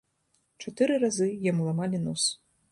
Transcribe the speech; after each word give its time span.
Чатыры 0.63 0.97
разы 1.05 1.29
яму 1.51 1.69
ламалі 1.71 2.03
нос. 2.11 2.29